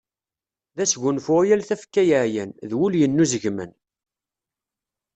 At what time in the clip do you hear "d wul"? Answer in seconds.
2.69-2.93